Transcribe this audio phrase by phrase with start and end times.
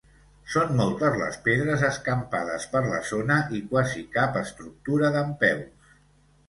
[0.53, 5.97] Són moltes les pedres escampades per la zona i quasi cap estructura dempeus.